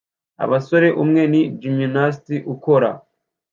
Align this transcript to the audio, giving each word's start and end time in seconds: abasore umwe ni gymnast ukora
abasore 0.43 0.87
umwe 1.01 1.21
ni 1.31 1.41
gymnast 1.61 2.27
ukora 2.53 2.89